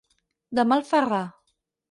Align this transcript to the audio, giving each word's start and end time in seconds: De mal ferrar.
De 0.59 0.65
mal 0.71 0.83
ferrar. 0.93 1.21